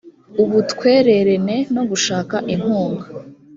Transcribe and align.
ubutwererene 0.43 1.55
no 1.75 1.83
gushaka 1.89 2.35
inkunga 2.53 3.05